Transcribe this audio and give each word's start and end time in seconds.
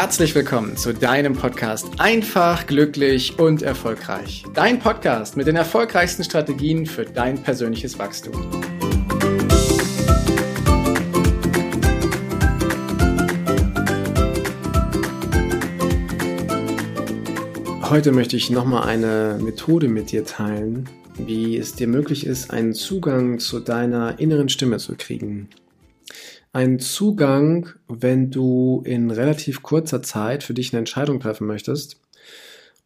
herzlich 0.00 0.34
willkommen 0.34 0.78
zu 0.78 0.94
deinem 0.94 1.34
Podcast 1.34 1.86
Einfach, 1.98 2.66
glücklich 2.66 3.38
und 3.38 3.60
erfolgreich. 3.60 4.44
Dein 4.54 4.78
Podcast 4.78 5.36
mit 5.36 5.46
den 5.46 5.56
erfolgreichsten 5.56 6.24
Strategien 6.24 6.86
für 6.86 7.04
dein 7.04 7.42
persönliches 7.42 7.98
Wachstum. 7.98 8.32
Heute 17.82 18.12
möchte 18.12 18.38
ich 18.38 18.48
nochmal 18.48 18.88
eine 18.88 19.38
Methode 19.38 19.88
mit 19.88 20.12
dir 20.12 20.24
teilen, 20.24 20.88
wie 21.18 21.58
es 21.58 21.74
dir 21.74 21.88
möglich 21.88 22.24
ist, 22.24 22.50
einen 22.50 22.72
Zugang 22.72 23.38
zu 23.38 23.60
deiner 23.60 24.18
inneren 24.18 24.48
Stimme 24.48 24.78
zu 24.78 24.94
kriegen 24.96 25.50
einen 26.52 26.80
Zugang, 26.80 27.70
wenn 27.88 28.30
du 28.30 28.82
in 28.84 29.10
relativ 29.10 29.62
kurzer 29.62 30.02
Zeit 30.02 30.42
für 30.42 30.54
dich 30.54 30.72
eine 30.72 30.78
Entscheidung 30.78 31.20
treffen 31.20 31.46
möchtest 31.46 32.00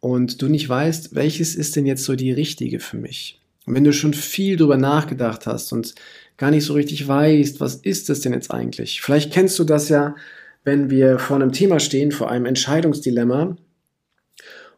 und 0.01 0.43
du 0.43 0.49
nicht 0.49 0.69
weißt, 0.69 1.15
welches 1.15 1.55
ist 1.55 1.77
denn 1.77 1.87
jetzt 1.87 2.05
so 2.05 2.15
die 2.15 2.33
richtige 2.33 2.81
für 2.81 2.99
mich. 2.99 3.41
Und 3.67 3.75
wenn 3.75 3.85
du 3.85 3.93
schon 3.93 4.13
viel 4.13 4.57
drüber 4.57 4.77
nachgedacht 4.77 5.47
hast 5.47 5.73
und 5.73 5.95
gar 6.37 6.51
nicht 6.51 6.65
so 6.65 6.75
richtig 6.75 7.07
weißt, 7.07 7.61
was 7.61 7.77
ist 7.77 8.11
es 8.11 8.21
denn 8.21 8.35
jetzt 8.35 8.51
eigentlich? 8.51 9.01
Vielleicht 9.01 9.33
kennst 9.33 9.59
du 9.59 9.65
das 9.65 9.89
ja, 9.89 10.15
wenn 10.65 10.91
wir 10.91 11.19
vor 11.19 11.37
einem 11.37 11.53
Thema 11.53 11.81
stehen, 11.81 12.13
vor 12.13 12.31
einem 12.31 12.47
Entscheidungsdilemma 12.47 13.57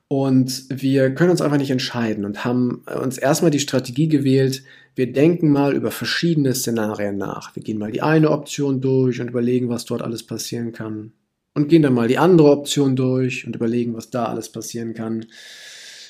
und 0.09 0.67
wir 0.69 1.15
können 1.15 1.31
uns 1.31 1.41
einfach 1.41 1.59
nicht 1.59 1.71
entscheiden 1.71 2.25
und 2.25 2.45
haben 2.45 2.83
uns 3.03 3.19
erstmal 3.19 3.51
die 3.51 3.59
Strategie 3.59 4.09
gewählt, 4.09 4.63
wir 4.95 5.13
denken 5.13 5.51
mal 5.51 5.75
über 5.75 5.91
verschiedene 5.91 6.55
Szenarien 6.55 7.19
nach. 7.19 7.55
Wir 7.55 7.63
gehen 7.63 7.79
mal 7.79 7.93
die 7.93 8.03
eine 8.03 8.31
Option 8.31 8.81
durch 8.81 9.21
und 9.21 9.29
überlegen, 9.29 9.69
was 9.69 9.85
dort 9.85 10.03
alles 10.03 10.23
passieren 10.23 10.73
kann. 10.73 11.13
Und 11.55 11.69
gehen 11.69 11.83
dann 11.83 11.95
mal 11.95 12.09
die 12.09 12.19
andere 12.19 12.51
Option 12.51 12.97
durch 12.97 13.47
und 13.47 13.57
überlegen, 13.57 13.95
was 13.95 14.11
da 14.11 14.27
alles 14.27 14.51
passieren 14.51 14.95
kann. 14.95 15.27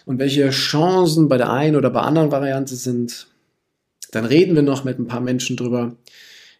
Und 0.04 0.20
welche 0.20 0.50
Chancen 0.50 1.28
bei 1.28 1.36
der 1.36 1.50
einen 1.50 1.74
oder 1.74 1.90
bei 1.90 2.00
anderen 2.00 2.30
Variante 2.30 2.76
sind. 2.76 3.26
Dann 4.12 4.24
reden 4.24 4.54
wir 4.54 4.62
noch 4.62 4.84
mit 4.84 5.00
ein 5.00 5.08
paar 5.08 5.20
Menschen 5.20 5.56
drüber, 5.56 5.96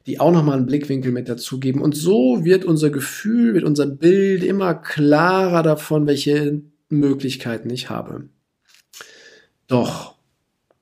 die 0.06 0.18
auch 0.18 0.32
nochmal 0.32 0.56
einen 0.56 0.66
Blickwinkel 0.66 1.12
mit 1.12 1.28
dazugeben. 1.28 1.80
Und 1.80 1.96
so 1.96 2.44
wird 2.44 2.64
unser 2.64 2.90
Gefühl, 2.90 3.54
wird 3.54 3.64
unser 3.64 3.86
Bild 3.86 4.42
immer 4.42 4.74
klarer 4.74 5.62
davon, 5.62 6.08
welche 6.08 6.62
Möglichkeiten 6.88 7.70
ich 7.70 7.90
habe. 7.90 8.28
Doch 9.66 10.16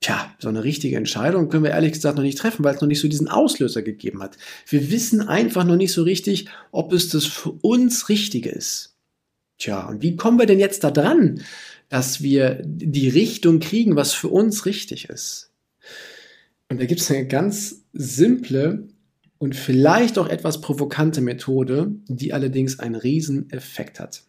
Tja, 0.04 0.34
so 0.38 0.50
eine 0.50 0.64
richtige 0.64 0.98
Entscheidung 0.98 1.48
können 1.48 1.64
wir 1.64 1.70
ehrlich 1.70 1.92
gesagt 1.92 2.18
noch 2.18 2.22
nicht 2.22 2.36
treffen, 2.36 2.62
weil 2.62 2.74
es 2.74 2.80
noch 2.82 2.88
nicht 2.88 3.00
so 3.00 3.08
diesen 3.08 3.28
Auslöser 3.28 3.80
gegeben 3.80 4.22
hat. 4.22 4.36
Wir 4.68 4.90
wissen 4.90 5.22
einfach 5.22 5.64
noch 5.64 5.76
nicht 5.76 5.94
so 5.94 6.02
richtig, 6.02 6.50
ob 6.72 6.92
es 6.92 7.08
das 7.08 7.24
für 7.24 7.52
uns 7.62 8.10
Richtige 8.10 8.50
ist. 8.50 8.98
Tja, 9.56 9.88
und 9.88 10.02
wie 10.02 10.14
kommen 10.14 10.38
wir 10.38 10.44
denn 10.44 10.60
jetzt 10.60 10.84
da 10.84 10.90
dran, 10.90 11.40
dass 11.88 12.22
wir 12.22 12.60
die 12.66 13.08
Richtung 13.08 13.60
kriegen, 13.60 13.96
was 13.96 14.12
für 14.12 14.28
uns 14.28 14.66
richtig 14.66 15.08
ist? 15.08 15.54
Und 16.68 16.82
da 16.82 16.84
gibt 16.84 17.00
es 17.00 17.10
eine 17.10 17.26
ganz 17.26 17.86
simple 17.94 18.88
und 19.38 19.56
vielleicht 19.56 20.18
auch 20.18 20.28
etwas 20.28 20.60
provokante 20.60 21.22
Methode, 21.22 21.92
die 22.08 22.34
allerdings 22.34 22.78
einen 22.78 22.96
riesen 22.96 23.48
Effekt 23.48 24.00
hat. 24.00 24.24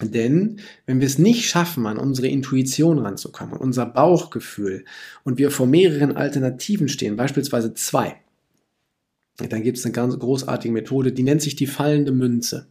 Denn 0.00 0.60
wenn 0.86 1.00
wir 1.00 1.06
es 1.06 1.18
nicht 1.18 1.48
schaffen, 1.48 1.86
an 1.86 1.98
unsere 1.98 2.28
Intuition 2.28 2.98
ranzukommen, 2.98 3.54
an 3.54 3.60
unser 3.60 3.84
Bauchgefühl 3.84 4.84
und 5.24 5.38
wir 5.38 5.50
vor 5.50 5.66
mehreren 5.66 6.16
Alternativen 6.16 6.88
stehen, 6.88 7.16
beispielsweise 7.16 7.74
zwei, 7.74 8.16
dann 9.36 9.62
gibt 9.62 9.78
es 9.78 9.84
eine 9.84 9.92
ganz 9.92 10.18
großartige 10.18 10.72
Methode, 10.72 11.12
die 11.12 11.22
nennt 11.22 11.42
sich 11.42 11.56
die 11.56 11.66
fallende 11.66 12.12
Münze. 12.12 12.68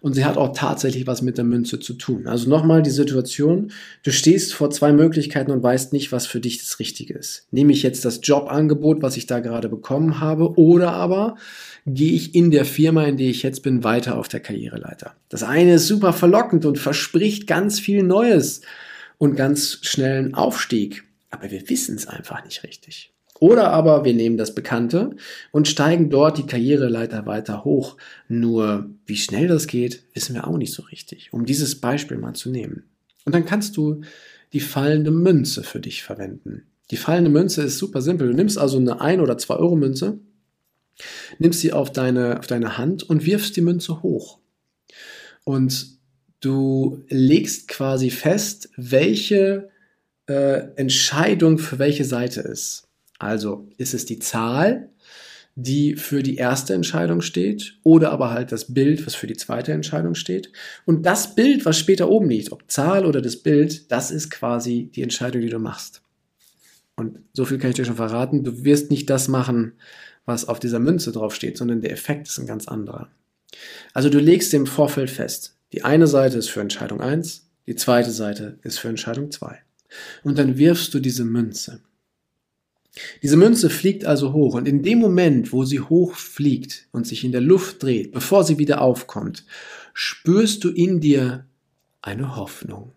Und 0.00 0.14
sie 0.14 0.24
hat 0.24 0.36
auch 0.36 0.52
tatsächlich 0.54 1.06
was 1.06 1.22
mit 1.22 1.38
der 1.38 1.44
Münze 1.44 1.80
zu 1.80 1.94
tun. 1.94 2.26
Also 2.26 2.48
nochmal 2.48 2.82
die 2.82 2.90
Situation, 2.90 3.72
du 4.02 4.12
stehst 4.12 4.54
vor 4.54 4.70
zwei 4.70 4.92
Möglichkeiten 4.92 5.50
und 5.50 5.62
weißt 5.62 5.92
nicht, 5.92 6.12
was 6.12 6.26
für 6.26 6.40
dich 6.40 6.58
das 6.58 6.78
Richtige 6.78 7.14
ist. 7.14 7.46
Nehme 7.50 7.72
ich 7.72 7.82
jetzt 7.82 8.04
das 8.04 8.20
Jobangebot, 8.22 9.02
was 9.02 9.16
ich 9.16 9.26
da 9.26 9.40
gerade 9.40 9.68
bekommen 9.68 10.20
habe, 10.20 10.58
oder 10.58 10.92
aber 10.92 11.36
gehe 11.86 12.12
ich 12.12 12.34
in 12.34 12.50
der 12.50 12.64
Firma, 12.64 13.04
in 13.04 13.16
der 13.16 13.28
ich 13.28 13.42
jetzt 13.42 13.62
bin, 13.62 13.84
weiter 13.84 14.18
auf 14.18 14.28
der 14.28 14.40
Karriereleiter. 14.40 15.14
Das 15.28 15.42
eine 15.42 15.74
ist 15.74 15.86
super 15.86 16.12
verlockend 16.12 16.64
und 16.64 16.78
verspricht 16.78 17.46
ganz 17.46 17.80
viel 17.80 18.02
Neues 18.02 18.60
und 19.18 19.36
ganz 19.36 19.78
schnellen 19.82 20.34
Aufstieg. 20.34 21.04
Aber 21.30 21.50
wir 21.50 21.68
wissen 21.68 21.96
es 21.96 22.06
einfach 22.06 22.44
nicht 22.44 22.62
richtig. 22.62 23.12
Oder 23.40 23.70
aber 23.70 24.04
wir 24.04 24.14
nehmen 24.14 24.36
das 24.36 24.54
Bekannte 24.54 25.16
und 25.52 25.68
steigen 25.68 26.10
dort 26.10 26.38
die 26.38 26.46
Karriereleiter 26.46 27.26
weiter 27.26 27.64
hoch. 27.64 27.96
Nur 28.28 28.90
wie 29.06 29.16
schnell 29.16 29.46
das 29.46 29.66
geht, 29.66 30.02
wissen 30.14 30.34
wir 30.34 30.46
auch 30.46 30.58
nicht 30.58 30.72
so 30.72 30.82
richtig. 30.82 31.32
Um 31.32 31.46
dieses 31.46 31.80
Beispiel 31.80 32.18
mal 32.18 32.34
zu 32.34 32.50
nehmen. 32.50 32.84
Und 33.24 33.34
dann 33.34 33.44
kannst 33.44 33.76
du 33.76 34.00
die 34.52 34.60
fallende 34.60 35.10
Münze 35.10 35.62
für 35.62 35.80
dich 35.80 36.02
verwenden. 36.02 36.66
Die 36.90 36.96
fallende 36.96 37.30
Münze 37.30 37.62
ist 37.62 37.78
super 37.78 38.00
simpel. 38.00 38.28
Du 38.28 38.34
nimmst 38.34 38.58
also 38.58 38.78
eine 38.78 39.00
1 39.00 39.20
oder 39.20 39.38
2 39.38 39.54
Euro 39.56 39.76
Münze 39.76 40.18
nimmst 41.38 41.60
sie 41.60 41.72
auf 41.72 41.92
deine, 41.92 42.38
auf 42.38 42.46
deine 42.46 42.78
Hand 42.78 43.02
und 43.02 43.26
wirfst 43.26 43.56
die 43.56 43.60
Münze 43.60 44.02
hoch. 44.02 44.38
Und 45.44 45.98
du 46.40 47.04
legst 47.08 47.68
quasi 47.68 48.10
fest, 48.10 48.70
welche 48.76 49.70
äh, 50.26 50.74
Entscheidung 50.76 51.58
für 51.58 51.78
welche 51.78 52.04
Seite 52.04 52.40
ist. 52.40 52.87
Also 53.18 53.68
ist 53.76 53.94
es 53.94 54.04
die 54.04 54.18
Zahl, 54.18 54.90
die 55.60 55.96
für 55.96 56.22
die 56.22 56.36
erste 56.36 56.74
Entscheidung 56.74 57.20
steht, 57.20 57.78
oder 57.82 58.12
aber 58.12 58.30
halt 58.30 58.52
das 58.52 58.72
Bild, 58.72 59.04
was 59.06 59.16
für 59.16 59.26
die 59.26 59.36
zweite 59.36 59.72
Entscheidung 59.72 60.14
steht. 60.14 60.52
Und 60.86 61.04
das 61.04 61.34
Bild, 61.34 61.66
was 61.66 61.76
später 61.76 62.08
oben 62.08 62.28
liegt, 62.28 62.52
ob 62.52 62.70
Zahl 62.70 63.04
oder 63.04 63.20
das 63.20 63.36
Bild, 63.36 63.90
das 63.90 64.12
ist 64.12 64.30
quasi 64.30 64.88
die 64.94 65.02
Entscheidung, 65.02 65.42
die 65.42 65.48
du 65.48 65.58
machst. 65.58 66.02
Und 66.94 67.18
so 67.32 67.44
viel 67.44 67.58
kann 67.58 67.70
ich 67.70 67.76
dir 67.76 67.84
schon 67.84 67.96
verraten, 67.96 68.44
du 68.44 68.64
wirst 68.64 68.90
nicht 68.90 69.10
das 69.10 69.26
machen, 69.26 69.72
was 70.26 70.46
auf 70.46 70.60
dieser 70.60 70.78
Münze 70.78 71.10
draufsteht, 71.10 71.56
sondern 71.56 71.80
der 71.80 71.92
Effekt 71.92 72.28
ist 72.28 72.38
ein 72.38 72.46
ganz 72.46 72.68
anderer. 72.68 73.08
Also 73.94 74.10
du 74.10 74.18
legst 74.18 74.54
im 74.54 74.66
Vorfeld 74.66 75.10
fest, 75.10 75.56
die 75.72 75.82
eine 75.82 76.06
Seite 76.06 76.38
ist 76.38 76.50
für 76.50 76.60
Entscheidung 76.60 77.00
1, 77.00 77.48
die 77.66 77.76
zweite 77.76 78.10
Seite 78.10 78.58
ist 78.62 78.78
für 78.78 78.88
Entscheidung 78.88 79.30
2. 79.30 79.58
Und 80.22 80.38
dann 80.38 80.56
wirfst 80.56 80.94
du 80.94 81.00
diese 81.00 81.24
Münze. 81.24 81.80
Diese 83.22 83.36
Münze 83.36 83.70
fliegt 83.70 84.04
also 84.04 84.32
hoch 84.32 84.54
und 84.54 84.66
in 84.66 84.82
dem 84.82 84.98
Moment, 84.98 85.52
wo 85.52 85.64
sie 85.64 85.80
hoch 85.80 86.14
fliegt 86.14 86.88
und 86.92 87.06
sich 87.06 87.24
in 87.24 87.32
der 87.32 87.40
Luft 87.40 87.82
dreht, 87.82 88.12
bevor 88.12 88.44
sie 88.44 88.58
wieder 88.58 88.80
aufkommt, 88.80 89.44
spürst 89.92 90.64
du 90.64 90.70
in 90.70 91.00
dir 91.00 91.46
eine 92.02 92.36
Hoffnung. 92.36 92.92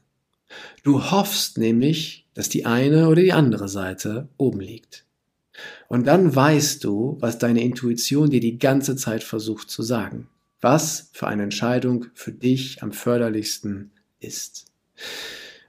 Du 0.83 1.11
hoffst 1.11 1.57
nämlich, 1.57 2.25
dass 2.33 2.49
die 2.49 2.65
eine 2.65 3.07
oder 3.07 3.21
die 3.21 3.33
andere 3.33 3.69
Seite 3.69 4.27
oben 4.37 4.59
liegt. 4.59 5.05
Und 5.87 6.07
dann 6.07 6.33
weißt 6.33 6.83
du, 6.83 7.17
was 7.19 7.37
deine 7.37 7.63
Intuition 7.63 8.29
dir 8.29 8.39
die 8.39 8.57
ganze 8.57 8.95
Zeit 8.95 9.23
versucht 9.23 9.69
zu 9.69 9.83
sagen. 9.83 10.27
Was 10.61 11.09
für 11.13 11.27
eine 11.27 11.43
Entscheidung 11.43 12.05
für 12.13 12.31
dich 12.31 12.81
am 12.83 12.91
förderlichsten 12.91 13.91
ist. 14.19 14.65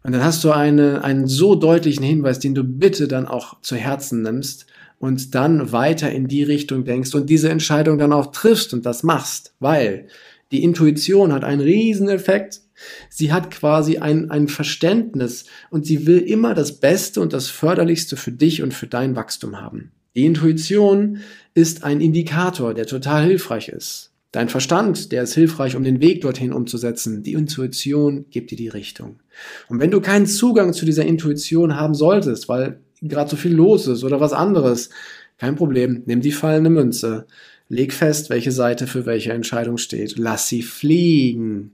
Und 0.02 0.12
dann 0.12 0.24
hast 0.24 0.42
du 0.42 0.50
eine, 0.50 1.04
einen 1.04 1.26
so 1.26 1.54
deutlichen 1.54 2.04
Hinweis, 2.04 2.38
den 2.38 2.54
du 2.54 2.64
bitte 2.64 3.06
dann 3.06 3.26
auch 3.26 3.60
zu 3.60 3.76
Herzen 3.76 4.22
nimmst 4.22 4.66
und 4.98 5.34
dann 5.34 5.72
weiter 5.72 6.10
in 6.10 6.28
die 6.28 6.42
Richtung 6.42 6.84
denkst 6.84 7.14
und 7.14 7.30
diese 7.30 7.50
Entscheidung 7.50 7.98
dann 7.98 8.12
auch 8.12 8.32
triffst 8.32 8.72
und 8.74 8.86
das 8.86 9.02
machst, 9.02 9.54
weil 9.58 10.06
die 10.52 10.62
Intuition 10.62 11.32
hat 11.32 11.44
einen 11.44 11.60
riesen 11.60 12.08
Effekt. 12.08 12.60
Sie 13.08 13.32
hat 13.32 13.50
quasi 13.50 13.98
ein, 13.98 14.30
ein 14.30 14.48
Verständnis 14.48 15.46
und 15.70 15.86
sie 15.86 16.06
will 16.06 16.18
immer 16.18 16.54
das 16.54 16.78
Beste 16.78 17.20
und 17.20 17.32
das 17.32 17.48
Förderlichste 17.48 18.16
für 18.16 18.32
dich 18.32 18.62
und 18.62 18.74
für 18.74 18.86
dein 18.86 19.16
Wachstum 19.16 19.60
haben. 19.60 19.92
Die 20.14 20.26
Intuition 20.26 21.18
ist 21.54 21.84
ein 21.84 22.00
Indikator, 22.00 22.74
der 22.74 22.86
total 22.86 23.24
hilfreich 23.24 23.68
ist. 23.68 24.11
Dein 24.32 24.48
Verstand, 24.48 25.12
der 25.12 25.22
ist 25.22 25.34
hilfreich, 25.34 25.76
um 25.76 25.84
den 25.84 26.00
Weg 26.00 26.22
dorthin 26.22 26.52
umzusetzen. 26.52 27.22
Die 27.22 27.34
Intuition 27.34 28.24
gibt 28.30 28.50
dir 28.50 28.56
die 28.56 28.68
Richtung. 28.68 29.20
Und 29.68 29.78
wenn 29.78 29.90
du 29.90 30.00
keinen 30.00 30.26
Zugang 30.26 30.72
zu 30.72 30.86
dieser 30.86 31.04
Intuition 31.04 31.76
haben 31.76 31.94
solltest, 31.94 32.48
weil 32.48 32.80
gerade 33.02 33.30
so 33.30 33.36
viel 33.36 33.52
los 33.52 33.86
ist 33.86 34.04
oder 34.04 34.20
was 34.20 34.32
anderes, 34.32 34.90
kein 35.36 35.56
Problem, 35.56 36.02
nimm 36.06 36.22
die 36.22 36.32
fallende 36.32 36.70
Münze, 36.70 37.26
leg 37.68 37.92
fest, 37.92 38.30
welche 38.30 38.52
Seite 38.52 38.86
für 38.86 39.06
welche 39.06 39.32
Entscheidung 39.32 39.76
steht, 39.76 40.18
lass 40.18 40.48
sie 40.48 40.62
fliegen 40.62 41.72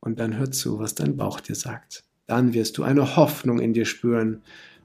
und 0.00 0.18
dann 0.18 0.36
hör 0.36 0.50
zu, 0.50 0.78
was 0.80 0.94
dein 0.94 1.16
Bauch 1.16 1.40
dir 1.40 1.54
sagt. 1.54 2.02
Dann 2.26 2.54
wirst 2.54 2.76
du 2.78 2.82
eine 2.82 3.16
Hoffnung 3.16 3.60
in 3.60 3.72
dir 3.72 3.84
spüren, 3.84 4.42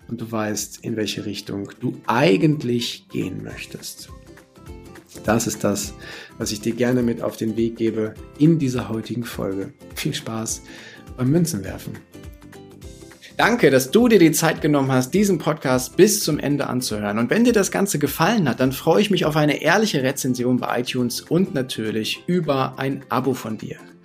und 0.09 0.21
du 0.21 0.31
weißt, 0.31 0.83
in 0.83 0.95
welche 0.95 1.25
Richtung 1.25 1.69
du 1.79 2.01
eigentlich 2.07 3.07
gehen 3.09 3.44
möchtest. 3.44 4.09
Das 5.23 5.47
ist 5.47 5.63
das, 5.63 5.94
was 6.38 6.51
ich 6.51 6.61
dir 6.61 6.73
gerne 6.73 7.01
mit 7.01 7.21
auf 7.21 7.38
den 7.38 7.57
Weg 7.57 7.77
gebe 7.77 8.13
in 8.38 8.59
dieser 8.59 8.89
heutigen 8.89 9.23
Folge. 9.23 9.73
Viel 9.95 10.13
Spaß 10.13 10.61
beim 11.17 11.31
Münzenwerfen. 11.31 11.97
Danke, 13.39 13.71
dass 13.71 13.89
du 13.89 14.09
dir 14.09 14.19
die 14.19 14.33
Zeit 14.33 14.61
genommen 14.61 14.91
hast, 14.91 15.13
diesen 15.13 15.38
Podcast 15.38 15.95
bis 15.95 16.21
zum 16.21 16.39
Ende 16.39 16.67
anzuhören. 16.67 17.19
Und 17.19 17.29
wenn 17.29 17.45
dir 17.45 17.53
das 17.53 17.71
Ganze 17.71 17.97
gefallen 17.97 18.50
hat, 18.50 18.59
dann 18.59 18.73
freue 18.73 19.01
ich 19.01 19.11
mich 19.11 19.23
auf 19.23 19.38
eine 19.38 19.61
ehrliche 19.61 20.03
Rezension 20.03 20.57
bei 20.57 20.81
iTunes 20.81 21.21
und 21.21 21.53
natürlich 21.53 22.21
über 22.27 22.77
ein 22.77 23.05
Abo 23.07 23.33
von 23.33 23.57
dir. 23.57 23.77